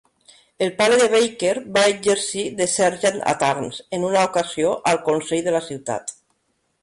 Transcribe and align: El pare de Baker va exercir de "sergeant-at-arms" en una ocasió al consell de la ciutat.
El 0.67 0.71
pare 0.77 0.95
de 1.01 1.09
Baker 1.13 1.51
va 1.75 1.83
exercir 1.89 2.45
de 2.61 2.67
"sergeant-at-arms" 2.71 3.83
en 3.97 4.07
una 4.09 4.25
ocasió 4.31 4.71
al 4.93 5.01
consell 5.11 5.45
de 5.49 5.57
la 5.57 5.65
ciutat. 5.69 6.17